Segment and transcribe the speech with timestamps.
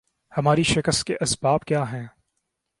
[0.31, 2.05] ہماری شکست کے اسباب کیا ہیں